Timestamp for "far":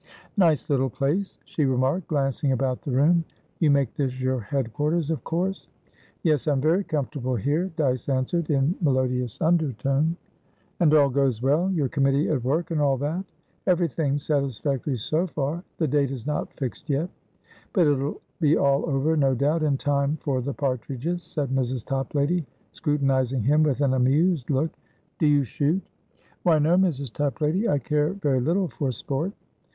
15.27-15.63